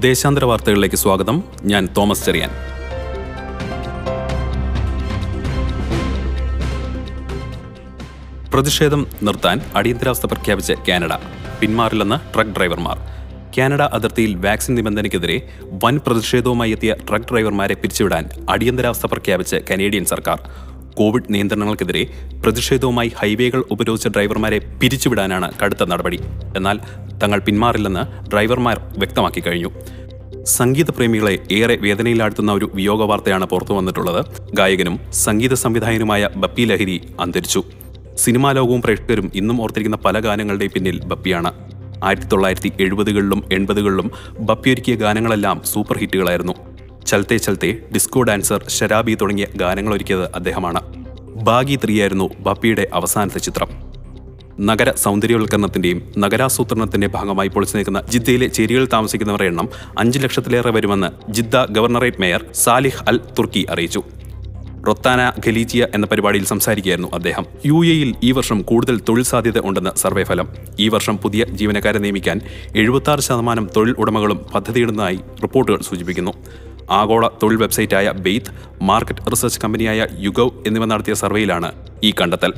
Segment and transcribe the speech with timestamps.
[0.00, 1.44] ദേശാന്തര വാർത്തകളിലേക്ക് സ്വാഗതം.
[1.62, 2.50] ഞാൻ തോമസ് ചെറിയാൻ.
[8.54, 11.12] പ്രതിഷേധം നിർത്താൻ അടിയന്തരാവസ്ഥ പ്രഖ്യാപിച്ച് കാനഡ.
[11.60, 12.98] പിന്മാറില്ലെന്ന് ട്രക്ക് ഡ്രൈവർമാർ.
[13.58, 15.48] കാനഡ അതിർത്തിയിൽ വാക്സിൻ നിബന്ധനയ്ക്കെതിരെ
[15.84, 20.40] വൻ പ്രതിഷേധവുമായി എത്തിയ ട്രക്ക് ഡ്രൈവർമാരെ പിരിച്ചുവിടാൻ അടിയന്തരാവസ്ഥ പ്രഖ്യാപിച്ച് കനേഡിയൻ സർക്കാർ.
[20.96, 22.06] കോവിഡ് നിയന്ത്രണങ്ങൾക്കെതിരെ
[22.44, 26.20] പ്രതിഷേധവുമായി ഹൈവേകൾ ഉപരോധിച്ച ഡ്രൈവർമാരെ പിരിച്ചുവിടാനാണ് കടുത്ത നടപടി.
[26.56, 26.78] എന്നാൽ
[27.22, 29.70] തങ്ങൾ പിന്മാറില്ലെന്ന് ഡ്രൈവർമാർ വ്യക്തമാക്കി കഴിഞ്ഞു.
[30.44, 34.26] സംഗീത പ്രേമികളെ ഏറെ വേദനയിലാഴ്ത്തുന്ന ഒരു വിയോഗ വാർത്തയാണ് പുറത്തു വന്നിട്ടുള്ളത്.
[34.54, 37.62] ഗായകനും സംഗീത സംവിധായകനുമായ ബപ്പി ലഹരി അന്തരിച്ചു.
[38.16, 41.52] സിനിമാ ലോകവും പ്രേക്ഷകരും ഇന്നും ഓർത്തിരിക്കുന്ന പല ഗാനങ്ങളുടെയും പിന്നിൽ ബപ്പിയാണ്.
[42.04, 46.52] ആയിരത്തി തൊള്ളായിരത്തി എഴുപതുകളിലും എൺപതുകളിലും ബപ്പി ഒരുക്കിയ ഗാനങ്ങളെല്ലാം സൂപ്പർ ഹിറ്റുകളായിരുന്നു.
[47.06, 50.80] ചൽത്തെ ചൽത്തെ ഡിസ്കോ ഡാൻസർ ശരാബി തുടങ്ങിയ ഗാനങ്ങൾ ഒരുക്കിയത് അദ്ദേഹമാണ്.
[51.42, 53.87] ബാഗി ത്രീയായിരുന്നു ബപ്പിയുടെ അവസാനത്തെ ചിത്രം.
[54.60, 62.20] നഗര സൗന്ദര്യവൽക്കരണത്തിന്റെയും നഗരാസൂത്രണത്തിന്റെ ഭാഗമായി പൊളിച്ചു നിൽക്കുന്ന ജിദ്ദയിലെ ചേരികളിൽ താമസിക്കുന്നവരുടെ എണ്ണം അഞ്ച് ലക്ഷത്തിലേറെ വരുമെന്ന് Jeddah governorate
[62.20, 64.02] mayor Salih Al Turki അറിയിച്ചു.
[64.88, 67.46] റൊത്താന ഖലീജിയ എന്ന പരിപാടിയിൽ സംസാരിക്കുകയായിരുന്നു അദ്ദേഹം.
[67.66, 70.48] യു എയിൽ ഈ വർഷം കൂടുതൽ തൊഴിൽ സാധ്യത ഉണ്ടെന്ന് സർവേ ഫലം.
[70.78, 72.40] ഈ വർഷം പുതിയ ജീവനക്കാരെ നിയമിക്കാൻ
[72.76, 76.32] എഴുപത്തി ശതമാനം തൊഴിൽ ഉടമകളും പദ്ധതിയിടുന്നതായി റിപ്പോർട്ടുകൾ സൂചിപ്പിക്കുന്നു.
[76.90, 78.50] ആഗോള തൊഴിൽ വെബ്സൈറ്റായ ബെയ്ത്ത്
[78.82, 81.72] മാർക്കറ്റ് റിസർച്ച് കമ്പനിയായ യുഗവ് എന്നിവ നടത്തിയ സർവേയിലാണ്
[82.04, 82.52] ഈ കണ്ടെത്തൽ.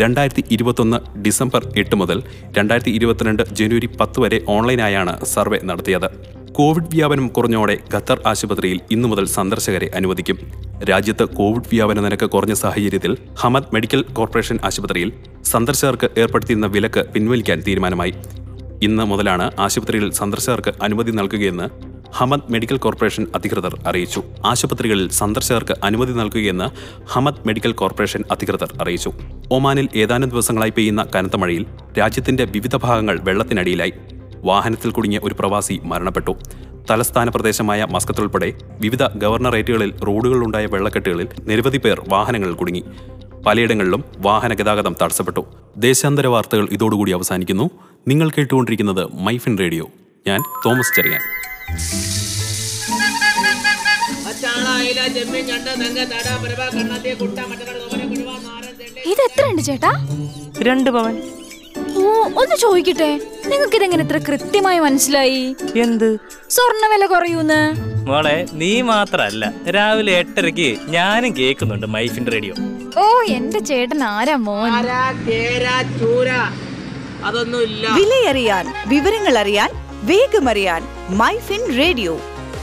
[0.00, 2.22] രണ്ടായിരത്തി ഇരുപത്തൊന്ന് ഡിസംബർ എട്ട് മുതൽ
[2.58, 6.08] രണ്ടായിരത്തി ഇരുപത്തിരണ്ട് ജനുവരി പത്ത് വരെ ഓൺലൈനായാണ് സർവേ നടത്തിയത്.
[6.52, 10.38] കോവിഡ് വ്യാപനം കുറഞ്ഞോടെ ഖത്തർ ആശുപത്രിയിൽ ഇന്നു മുതൽ സന്ദർശകരെ അനുവദിക്കും.
[10.90, 15.12] രാജ്യത്ത് കോവിഡ് വ്യാപന നിരക്ക് കുറഞ്ഞ സാഹചര്യത്തിൽ ഹമദ് മെഡിക്കൽ കോർപ്പറേഷൻ ആശുപത്രിയിൽ
[15.44, 18.14] സന്ദർശകർക്ക് ഏർപ്പെടുത്തിയിരുന്ന വിലക്ക് പിൻവലിക്കാൻ തീരുമാനമായി.
[18.82, 21.85] ഇന്ന് മുതലാണ് ആശുപത്രിയിൽ സന്ദർശകർക്ക് അനുമതി നൽകുകയെന്ന്
[22.16, 24.22] ഹമദ് മെഡിക്കൽ കോർപ്പറേഷൻ അധികൃതർ അറിയിച്ചു.
[24.44, 26.68] ആശുപത്രികളിൽ സന്ദർശകർക്ക് അനുമതി നൽകുകയെന്ന്
[27.08, 29.12] ഹമദ് മെഡിക്കൽ കോർപ്പറേഷൻ അധികൃതർ അറിയിച്ചു.
[29.50, 31.66] ഒമാനിൽ ഏതാനും ദിവസങ്ങളായി പെയ്യുന്ന കനത്ത മഴയിൽ
[31.98, 33.92] രാജ്യത്തിന്റെ വിവിധ ഭാഗങ്ങൾ വെള്ളത്തിനടിയിലായി.
[34.44, 36.36] വാഹനത്തിൽ കുടുങ്ങിയ ഒരു പ്രവാസി മരണപ്പെട്ടു.
[36.90, 42.84] തലസ്ഥാന പ്രദേശമായ മസ്കത്തുൾപ്പെടെ വിവിധ ഗവർണറേറ്റുകളിൽ റോഡുകളിലുണ്ടായ വെള്ളക്കെട്ടുകളിൽ നിരവധി പേർ വാഹനങ്ങളിൽ കുടുങ്ങി.
[43.46, 45.46] പലയിടങ്ങളിലും വാഹന ഗതാഗതം തടസ്സപ്പെട്ടു.
[45.76, 47.70] ദേശാന്തര വാർത്തകൾ ഇതോടുകൂടി അവസാനിക്കുന്നു.
[48.08, 49.88] നിങ്ങൾ കേട്ടുകൊണ്ടിരിക്കുന്നത് മൈഫിൻ റേഡിയോ.
[50.26, 51.20] ഞാൻ തോമസ് ചെറിയാൻ.
[59.12, 59.90] ഇത് എത്ര ഉണ്ട് ചേട്ടാ?
[60.58, 61.14] രണ്ട് പവൻ.
[61.98, 62.02] ഓ
[62.40, 63.08] ഒന്ന് ചോദിക്കട്ടെ
[63.50, 65.42] നിങ്ങൾക്ക് ഇതെങ്ങനെ ഇത്ര കൃത്യമായി മനസ്സിലായി?
[65.84, 66.08] എന്ത്?
[66.48, 67.60] സ്വർണ വില കുറയൂന്ന്?
[68.08, 69.44] മോളെ നീ മാത്രല്ല
[69.76, 72.54] രാവിലെ എട്ടരക്ക് ഞാനും കേൾക്കുന്നുണ്ട് മൈഫിൻ റേഡിയോ.
[73.02, 73.06] ഓ
[73.38, 74.70] എന്റെ ചേട്ടൻ ആരാ മോൻ?
[77.98, 79.70] വിലയറിയാൻ വിവരങ്ങൾ അറിയാൻ
[80.02, 80.82] വേഗമറിയാൻ
[81.20, 82.14] മൈഫിൻ റേഡിയോ.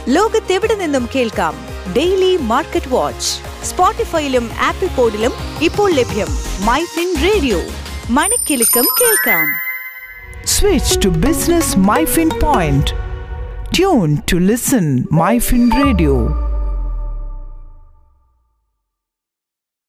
[0.08, 1.54] ലോകത്തെവിടെ നിന്നും കേൾക്കാം?
[1.93, 3.29] ഡെയിലി മാർക്കറ്റ് വാച്ച്
[3.69, 6.29] സ്പോട്ടിഫൈയിലും ആപ്പിൾ പോഡിലും ഇപ്പോൾ ലഭ്യം
[6.69, 7.61] മൈഫിൻ റേഡിയോ
[8.11, 9.47] മണിക്കെലക്കം കേൾക്കാം
[10.49, 12.87] Switch to Business MyFin Point.
[13.71, 16.13] Tune to listen MyFin Radio.